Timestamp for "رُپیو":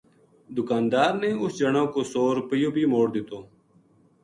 2.37-2.69